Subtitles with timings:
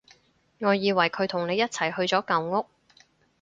[0.61, 2.65] 我以為佢同你一齊去咗舊屋